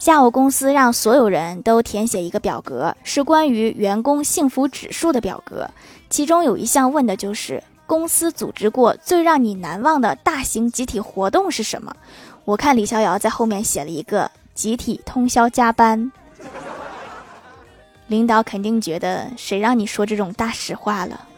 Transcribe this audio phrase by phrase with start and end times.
[0.00, 5.68] 下午公司让所有人都填写一个表格是关于员工幸福指数的表格。
[6.08, 11.94] 其中有一项问的就是公司组织过最让你难忘的大型集体活动是什么？
[12.46, 16.10] 我看李逍遥在后面写了一个集体通宵加班。
[18.06, 21.28] 领导肯定觉得谁让你说这种大实话了？